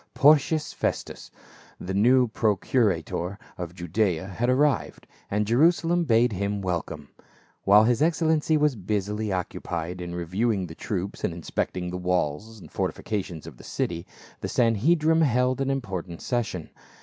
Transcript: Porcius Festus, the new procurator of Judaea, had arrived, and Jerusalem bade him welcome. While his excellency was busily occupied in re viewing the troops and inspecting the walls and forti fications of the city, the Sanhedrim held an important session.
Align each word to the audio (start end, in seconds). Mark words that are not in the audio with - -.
Porcius 0.15 0.73
Festus, 0.73 1.29
the 1.79 1.93
new 1.93 2.27
procurator 2.27 3.37
of 3.55 3.75
Judaea, 3.75 4.25
had 4.25 4.49
arrived, 4.49 5.05
and 5.29 5.45
Jerusalem 5.45 6.05
bade 6.05 6.31
him 6.33 6.59
welcome. 6.59 7.09
While 7.65 7.83
his 7.83 8.01
excellency 8.01 8.57
was 8.57 8.75
busily 8.75 9.31
occupied 9.31 10.01
in 10.01 10.15
re 10.15 10.25
viewing 10.25 10.65
the 10.65 10.73
troops 10.73 11.23
and 11.23 11.35
inspecting 11.35 11.91
the 11.91 11.97
walls 11.97 12.59
and 12.59 12.71
forti 12.71 12.99
fications 12.99 13.45
of 13.45 13.57
the 13.57 13.63
city, 13.63 14.07
the 14.39 14.49
Sanhedrim 14.49 15.21
held 15.21 15.61
an 15.61 15.69
important 15.69 16.23
session. 16.23 16.71